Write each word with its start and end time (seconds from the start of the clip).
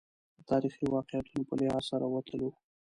د 0.37 0.39
تاریخي 0.51 0.85
واقعیتونو 0.95 1.41
په 1.49 1.53
لحاظ 1.59 1.83
سره 1.91 2.05
وتلو. 2.13 2.49